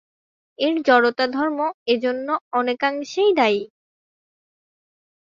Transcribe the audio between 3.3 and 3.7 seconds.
দায়ী।